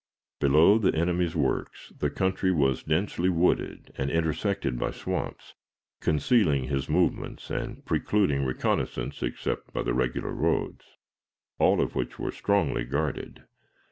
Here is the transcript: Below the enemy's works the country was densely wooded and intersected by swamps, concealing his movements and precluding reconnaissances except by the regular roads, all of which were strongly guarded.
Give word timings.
Below 0.39 0.79
the 0.79 0.95
enemy's 0.95 1.35
works 1.35 1.93
the 1.95 2.09
country 2.09 2.51
was 2.51 2.81
densely 2.81 3.29
wooded 3.29 3.93
and 3.99 4.09
intersected 4.09 4.79
by 4.79 4.89
swamps, 4.89 5.53
concealing 5.99 6.63
his 6.63 6.89
movements 6.89 7.51
and 7.51 7.85
precluding 7.85 8.43
reconnaissances 8.43 9.21
except 9.21 9.71
by 9.73 9.83
the 9.83 9.93
regular 9.93 10.31
roads, 10.31 10.97
all 11.59 11.79
of 11.79 11.93
which 11.93 12.17
were 12.17 12.31
strongly 12.31 12.83
guarded. 12.83 13.43